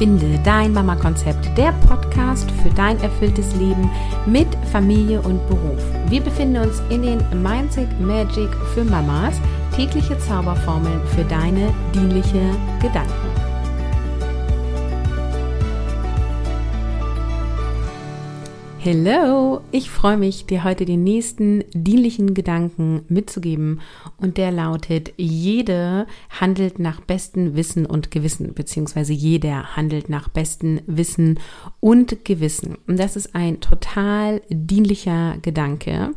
[0.00, 3.90] Finde dein Mama-Konzept, der Podcast für dein erfülltes Leben
[4.24, 5.82] mit Familie und Beruf.
[6.08, 9.34] Wir befinden uns in den Mindset Magic für Mamas,
[9.76, 12.40] tägliche Zauberformeln für deine dienliche
[12.80, 13.29] Gedanken.
[18.82, 23.82] Hello, ich freue mich, dir heute den nächsten dienlichen Gedanken mitzugeben
[24.16, 30.80] und der lautet, jede handelt nach bestem Wissen und Gewissen, beziehungsweise jeder handelt nach bestem
[30.86, 31.38] Wissen
[31.80, 32.78] und Gewissen.
[32.86, 36.14] Und das ist ein total dienlicher Gedanke.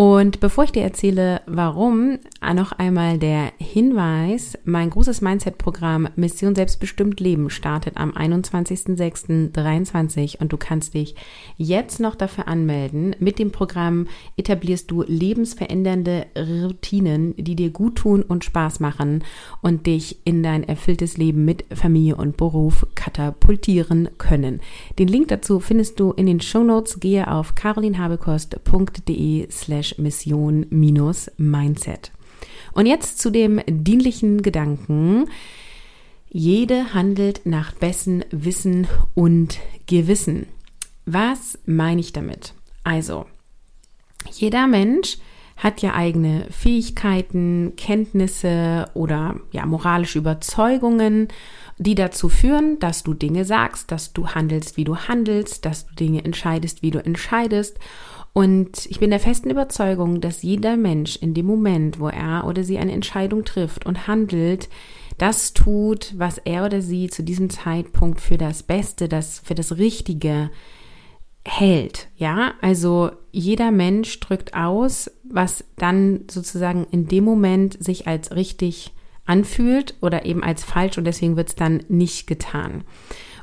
[0.00, 2.18] Und bevor ich dir erzähle, warum,
[2.54, 10.56] noch einmal der Hinweis, mein großes Mindset-Programm Mission Selbstbestimmt Leben startet am 21.06.23 und du
[10.56, 11.16] kannst dich
[11.58, 13.14] jetzt noch dafür anmelden.
[13.18, 14.06] Mit dem Programm
[14.38, 19.22] etablierst du lebensverändernde Routinen, die dir gut tun und Spaß machen
[19.60, 24.62] und dich in dein erfülltes Leben mit Familie und Beruf katapultieren können.
[24.98, 27.00] Den Link dazu findest du in den Show Notes.
[27.00, 30.66] Gehe auf carolinhabekost.de slash Mission
[31.36, 32.12] Mindset.
[32.72, 35.26] Und jetzt zu dem dienlichen Gedanken.
[36.28, 40.46] Jede handelt nach bestem Wissen und Gewissen.
[41.04, 42.54] Was meine ich damit?
[42.84, 43.26] Also,
[44.32, 45.18] jeder Mensch
[45.56, 51.28] hat ja eigene Fähigkeiten, Kenntnisse oder ja moralische Überzeugungen,
[51.80, 55.94] die dazu führen, dass du Dinge sagst, dass du handelst, wie du handelst, dass du
[55.94, 57.78] Dinge entscheidest, wie du entscheidest
[58.32, 62.62] und ich bin der festen Überzeugung, dass jeder Mensch in dem Moment, wo er oder
[62.62, 64.68] sie eine Entscheidung trifft und handelt,
[65.18, 69.78] das tut, was er oder sie zu diesem Zeitpunkt für das Beste, das für das
[69.78, 70.50] Richtige
[71.44, 72.08] hält.
[72.16, 78.92] Ja, also jeder Mensch drückt aus, was dann sozusagen in dem Moment sich als richtig
[79.30, 82.82] anfühlt oder eben als falsch und deswegen wird es dann nicht getan.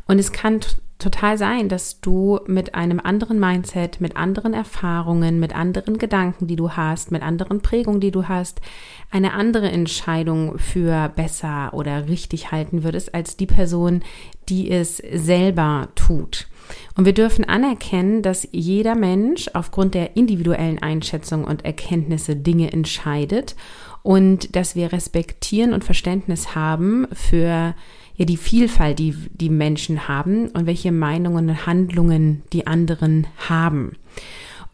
[0.06, 0.60] Und es kann
[1.00, 6.56] total sein, dass du mit einem anderen Mindset, mit anderen Erfahrungen, mit anderen Gedanken, die
[6.56, 8.60] du hast, mit anderen Prägungen, die du hast,
[9.12, 14.02] eine andere Entscheidung für besser oder richtig halten würdest als die Person,
[14.50, 16.48] die es selber tut.
[16.96, 23.56] Und wir dürfen anerkennen, dass jeder Mensch aufgrund der individuellen Einschätzung und Erkenntnisse Dinge entscheidet
[24.08, 27.76] und dass wir respektieren und Verständnis haben für
[28.16, 33.98] ja die Vielfalt, die die Menschen haben und welche Meinungen und Handlungen die anderen haben.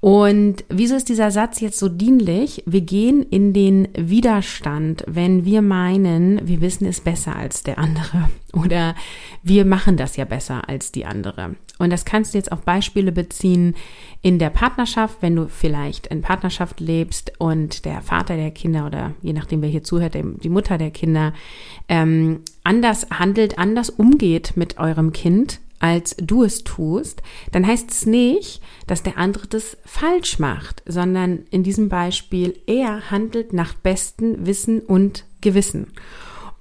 [0.01, 2.61] Und wieso ist dieser Satz jetzt so dienlich?
[2.67, 8.29] Wir gehen in den Widerstand, wenn wir meinen, wir wissen es besser als der andere
[8.53, 8.93] oder
[9.41, 11.55] wir machen das ja besser als die andere.
[11.79, 13.75] Und das kannst du jetzt auf Beispiele beziehen
[14.21, 19.13] in der Partnerschaft, wenn du vielleicht in Partnerschaft lebst und der Vater der Kinder oder
[19.21, 21.33] je nachdem wer hier zuhört, die Mutter der Kinder
[21.89, 28.05] ähm, anders handelt, anders umgeht mit eurem Kind als du es tust, dann heißt es
[28.05, 34.45] nicht, dass der andere das falsch macht, sondern in diesem Beispiel, er handelt nach bestem
[34.45, 35.87] Wissen und Gewissen.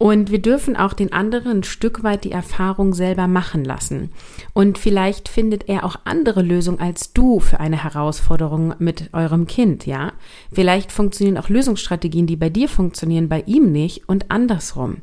[0.03, 4.11] Und wir dürfen auch den anderen ein Stück weit die Erfahrung selber machen lassen.
[4.53, 9.87] Und vielleicht findet er auch andere Lösungen als du für eine Herausforderung mit eurem Kind,
[9.87, 10.13] ja?
[10.51, 14.97] Vielleicht funktionieren auch Lösungsstrategien, die bei dir funktionieren, bei ihm nicht und andersrum.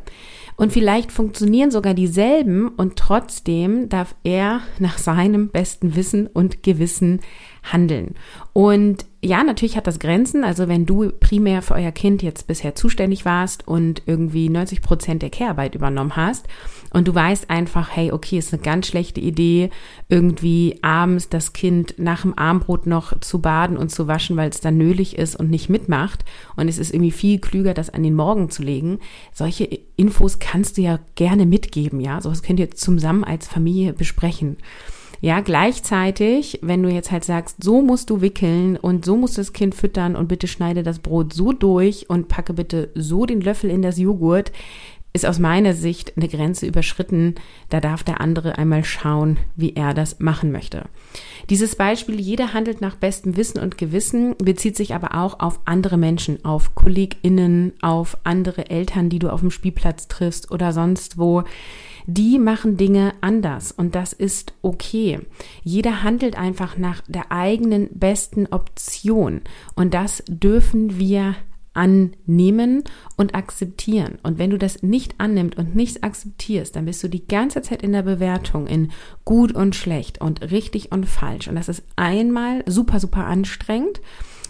[0.58, 7.22] Und vielleicht funktionieren sogar dieselben und trotzdem darf er nach seinem besten Wissen und Gewissen
[7.64, 8.16] handeln.
[8.54, 10.44] Und ja, natürlich hat das Grenzen.
[10.44, 15.22] Also wenn du primär für euer Kind jetzt bisher zuständig warst und irgendwie 90 Prozent
[15.22, 16.48] der Care-Arbeit übernommen hast
[16.92, 19.70] und du weißt einfach, hey, okay, ist eine ganz schlechte Idee,
[20.08, 24.62] irgendwie abends das Kind nach dem Armbrot noch zu baden und zu waschen, weil es
[24.62, 26.24] dann nölig ist und nicht mitmacht.
[26.56, 29.00] Und es ist irgendwie viel klüger, das an den Morgen zu legen.
[29.34, 29.66] Solche
[29.98, 32.22] Infos kannst du ja gerne mitgeben, ja.
[32.22, 34.58] Sowas könnt ihr zusammen als Familie besprechen.
[35.22, 39.42] Ja, gleichzeitig, wenn du jetzt halt sagst, so musst du wickeln und so musst du
[39.42, 43.42] das Kind füttern und bitte schneide das Brot so durch und packe bitte so den
[43.42, 44.52] Löffel in das Joghurt,
[45.12, 47.36] ist aus meiner Sicht eine Grenze überschritten.
[47.70, 50.86] Da darf der andere einmal schauen, wie er das machen möchte.
[51.50, 55.98] Dieses Beispiel, jeder handelt nach bestem Wissen und Gewissen, bezieht sich aber auch auf andere
[55.98, 61.44] Menschen, auf KollegInnen, auf andere Eltern, die du auf dem Spielplatz triffst oder sonst wo
[62.10, 65.20] die machen Dinge anders und das ist okay.
[65.64, 69.42] Jeder handelt einfach nach der eigenen besten Option
[69.76, 71.36] und das dürfen wir
[71.74, 72.84] annehmen
[73.16, 74.18] und akzeptieren.
[74.24, 77.84] Und wenn du das nicht annimmst und nicht akzeptierst, dann bist du die ganze Zeit
[77.84, 78.92] in der Bewertung in
[79.24, 81.48] gut und schlecht und richtig und falsch.
[81.48, 84.02] Und das ist einmal super, super anstrengend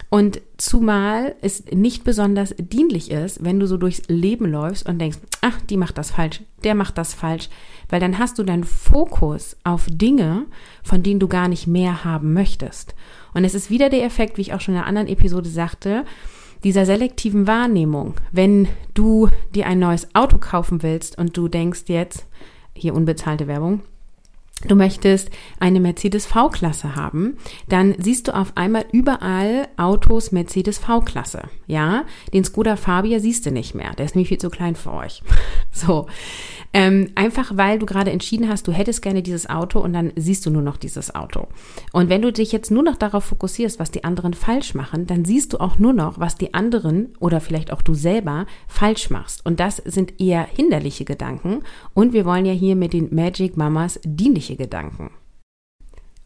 [0.09, 5.19] Und zumal es nicht besonders dienlich ist, wenn du so durchs Leben läufst und denkst,
[5.41, 7.47] ach, die macht das falsch, der macht das falsch,
[7.89, 10.45] weil dann hast du deinen Fokus auf Dinge,
[10.83, 12.95] von denen du gar nicht mehr haben möchtest.
[13.35, 16.05] Und es ist wieder der Effekt, wie ich auch schon in einer anderen Episode sagte,
[16.63, 18.15] dieser selektiven Wahrnehmung.
[18.31, 22.25] Wenn du dir ein neues Auto kaufen willst und du denkst jetzt,
[22.73, 23.81] hier unbezahlte Werbung,
[24.67, 25.29] du möchtest
[25.59, 31.43] eine Mercedes V-Klasse haben, dann siehst du auf einmal überall Autos Mercedes V-Klasse.
[31.67, 33.93] Ja, den Skoda Fabia siehst du nicht mehr.
[33.97, 35.23] Der ist nämlich viel zu klein für euch.
[35.71, 36.07] So.
[36.73, 40.45] Ähm, einfach weil du gerade entschieden hast, du hättest gerne dieses Auto und dann siehst
[40.45, 41.47] du nur noch dieses Auto.
[41.93, 45.25] Und wenn du dich jetzt nur noch darauf fokussierst, was die anderen falsch machen, dann
[45.25, 49.45] siehst du auch nur noch, was die anderen oder vielleicht auch du selber falsch machst.
[49.45, 51.63] Und das sind eher hinderliche Gedanken.
[51.93, 53.99] Und wir wollen ja hier mit den Magic Mamas
[54.49, 55.11] dienliche Gedanken.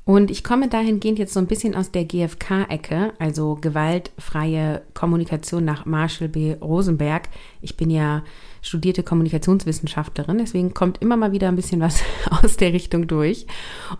[0.05, 5.85] Und ich komme dahingehend jetzt so ein bisschen aus der GFK-Ecke, also gewaltfreie Kommunikation nach
[5.85, 6.55] Marshall B.
[6.55, 7.29] Rosenberg.
[7.61, 8.21] Ich bin ja
[8.61, 13.47] studierte Kommunikationswissenschaftlerin, deswegen kommt immer mal wieder ein bisschen was aus der Richtung durch.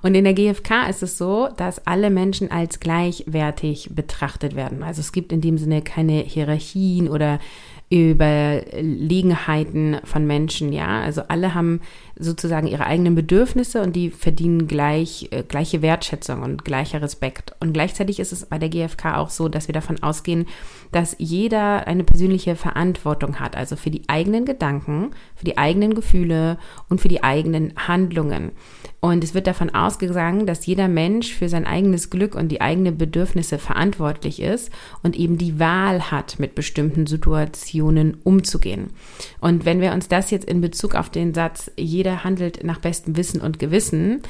[0.02, 4.84] Und in der GfK ist es so, dass alle Menschen als gleichwertig betrachtet werden.
[4.84, 7.40] Also es gibt in dem Sinne keine Hierarchien oder
[7.94, 11.02] Überlegenheiten von Menschen, ja.
[11.02, 11.82] Also alle haben
[12.18, 17.54] sozusagen ihre eigenen Bedürfnisse und die verdienen gleich, äh, gleiche Wertschätzung und gleicher Respekt.
[17.60, 20.48] Und gleichzeitig ist es bei der GfK auch so, dass wir davon ausgehen,
[20.92, 26.58] dass jeder eine persönliche Verantwortung hat, also für die eigenen Gedanken, für die eigenen Gefühle
[26.90, 28.54] und für die eigenen Handlungen.
[29.02, 32.98] Und es wird davon ausgegangen, dass jeder Mensch für sein eigenes Glück und die eigenen
[32.98, 34.72] Bedürfnisse verantwortlich ist
[35.04, 37.83] und eben die Wahl hat, mit bestimmten Situationen
[38.24, 38.92] umzugehen.
[39.40, 43.18] Und wenn wir uns das jetzt in Bezug auf den Satz, jeder handelt nach bestem
[43.18, 44.22] Wissen und Gewissen,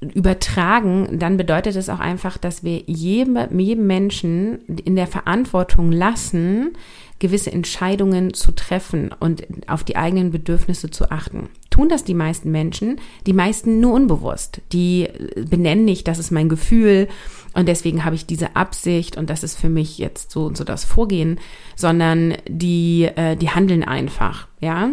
[0.00, 6.76] übertragen, dann bedeutet es auch einfach, dass wir jedem, jedem Menschen in der Verantwortung lassen,
[7.18, 11.48] gewisse Entscheidungen zu treffen und auf die eigenen Bedürfnisse zu achten.
[11.70, 14.60] Tun das die meisten Menschen, die meisten nur unbewusst.
[14.72, 15.08] Die
[15.48, 17.08] benennen nicht, das ist mein Gefühl
[17.54, 20.64] und deswegen habe ich diese Absicht und das ist für mich jetzt so und so
[20.64, 21.40] das Vorgehen,
[21.74, 24.90] sondern die, äh, die handeln einfach, ja.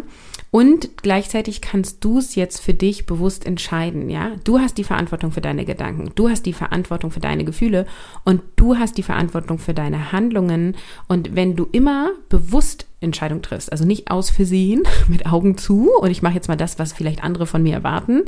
[0.53, 4.33] Und gleichzeitig kannst du es jetzt für dich bewusst entscheiden, ja?
[4.43, 7.87] Du hast die Verantwortung für deine Gedanken, du hast die Verantwortung für deine Gefühle
[8.23, 10.75] und du hast die Verantwortung für deine Handlungen.
[11.07, 16.11] Und wenn du immer bewusst Entscheidung triffst, also nicht aus Versehen mit Augen zu und
[16.11, 18.21] ich mache jetzt mal das, was vielleicht andere von mir erwarten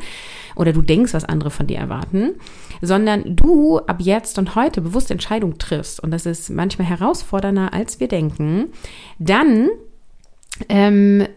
[0.56, 2.32] oder du denkst, was andere von dir erwarten,
[2.82, 8.00] sondern du ab jetzt und heute bewusst Entscheidung triffst und das ist manchmal herausfordernder, als
[8.00, 8.70] wir denken,
[9.20, 9.70] dann
[10.70, 11.28] ähm,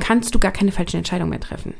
[0.00, 1.74] kannst du gar keine falschen Entscheidungen mehr treffen.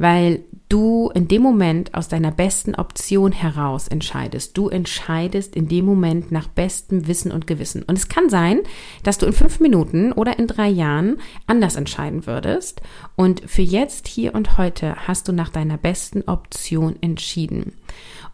[0.00, 4.56] Weil du in dem Moment aus deiner besten Option heraus entscheidest.
[4.56, 7.82] Du entscheidest in dem Moment nach bestem Wissen und Gewissen.
[7.82, 8.60] Und es kann sein,
[9.02, 11.16] dass du in fünf Minuten oder in drei Jahren
[11.48, 12.80] anders entscheiden würdest.
[13.16, 17.72] Und für jetzt, hier und heute hast du nach deiner besten Option entschieden.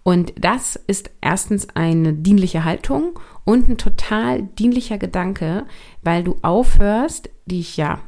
[0.02, 5.64] Und das ist erstens eine dienliche Haltung und ein total dienlicher Gedanke,
[6.02, 8.00] weil du aufhörst, dich ja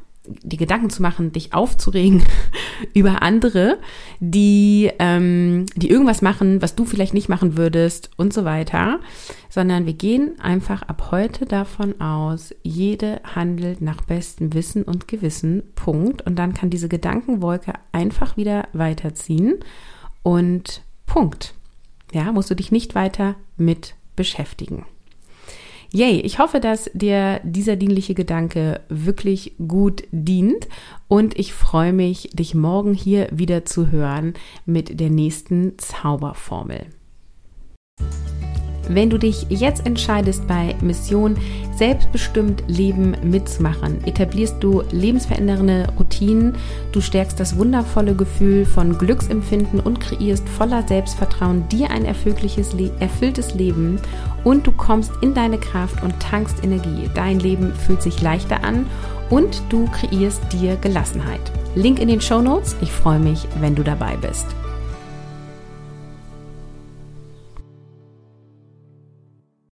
[0.42, 2.22] die Gedanken zu machen, dich aufzuregen
[2.94, 3.78] über andere,
[4.20, 9.00] die, ähm, die irgendwas machen, was du vielleicht nicht machen würdest und so weiter,
[9.48, 15.62] sondern wir gehen einfach ab heute davon aus, jede handelt nach bestem Wissen und Gewissen,
[15.74, 16.22] Punkt.
[16.22, 19.54] Und dann kann diese Gedankenwolke einfach wieder weiterziehen
[20.22, 21.54] und Punkt.
[22.12, 24.86] Ja, musst du dich nicht weiter mit beschäftigen.
[25.96, 30.68] Yay, ich hoffe, dass dir dieser dienliche Gedanke wirklich gut dient
[31.08, 34.34] und ich freue mich, dich morgen hier wieder zu hören
[34.66, 36.84] mit der nächsten Zauberformel.
[38.88, 41.36] Wenn du dich jetzt entscheidest, bei Mission
[41.76, 46.54] selbstbestimmt Leben mitzumachen, etablierst du lebensverändernde Routinen,
[46.92, 53.98] du stärkst das wundervolle Gefühl von Glücksempfinden und kreierst voller Selbstvertrauen dir ein erfülltes, Leben
[54.44, 57.10] und du kommst in deine Kraft und tankst Energie.
[57.14, 58.86] Dein Leben fühlt sich leichter an
[59.30, 61.40] und du kreierst dir Gelassenheit.
[61.74, 62.76] Link in den Show Notes.
[62.80, 64.46] Ich freue mich, wenn du dabei bist.